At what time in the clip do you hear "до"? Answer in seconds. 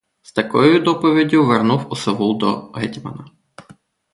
2.39-2.57